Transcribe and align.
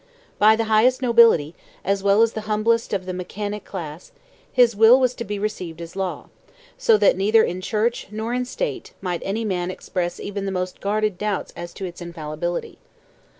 By 0.39 0.55
the 0.55 0.63
highest 0.63 1.03
nobility, 1.03 1.53
as 1.85 2.01
well 2.01 2.23
as 2.23 2.33
the 2.33 2.49
humblest 2.49 2.91
of 2.91 3.05
the 3.05 3.13
mechanic 3.13 3.63
class, 3.65 4.11
his 4.51 4.75
will 4.75 4.99
was 4.99 5.13
to 5.13 5.23
be 5.23 5.37
received 5.37 5.79
as 5.79 5.95
law; 5.95 6.29
so 6.75 6.97
that 6.97 7.15
neither 7.15 7.43
in 7.43 7.61
Church, 7.61 8.07
nor 8.09 8.33
in 8.33 8.45
State, 8.45 8.93
might 8.99 9.21
any 9.23 9.45
man 9.45 9.69
express 9.69 10.19
even 10.19 10.45
the 10.45 10.51
most 10.51 10.81
guarded 10.81 11.19
doubt 11.19 11.51
as 11.55 11.71
to 11.75 11.85
its 11.85 12.01
infallibility. 12.01 12.79